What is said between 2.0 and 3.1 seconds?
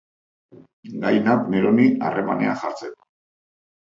harremanean jartzeko.